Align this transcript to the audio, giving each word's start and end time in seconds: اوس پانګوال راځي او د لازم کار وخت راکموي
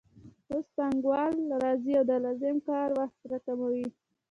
اوس 0.51 0.65
پانګوال 0.75 1.33
راځي 1.63 1.93
او 1.99 2.05
د 2.09 2.11
لازم 2.25 2.55
کار 2.69 2.89
وخت 2.99 3.19
راکموي 3.31 3.87